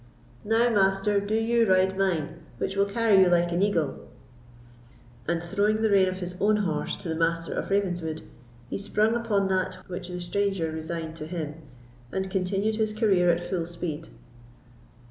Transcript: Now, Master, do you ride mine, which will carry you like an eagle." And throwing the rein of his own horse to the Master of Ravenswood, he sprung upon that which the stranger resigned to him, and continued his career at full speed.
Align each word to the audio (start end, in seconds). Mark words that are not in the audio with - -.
Now, 0.43 0.67
Master, 0.71 1.19
do 1.19 1.35
you 1.35 1.69
ride 1.71 1.95
mine, 1.95 2.39
which 2.57 2.75
will 2.75 2.87
carry 2.87 3.19
you 3.21 3.29
like 3.29 3.51
an 3.51 3.61
eagle." 3.61 4.07
And 5.27 5.43
throwing 5.43 5.83
the 5.83 5.91
rein 5.91 6.07
of 6.07 6.17
his 6.21 6.35
own 6.41 6.57
horse 6.57 6.95
to 6.95 7.07
the 7.07 7.13
Master 7.13 7.53
of 7.53 7.69
Ravenswood, 7.69 8.23
he 8.67 8.79
sprung 8.79 9.13
upon 9.13 9.47
that 9.49 9.75
which 9.85 10.07
the 10.09 10.19
stranger 10.19 10.71
resigned 10.71 11.15
to 11.17 11.27
him, 11.27 11.53
and 12.11 12.31
continued 12.31 12.77
his 12.77 12.93
career 12.93 13.29
at 13.29 13.41
full 13.41 13.67
speed. 13.67 14.07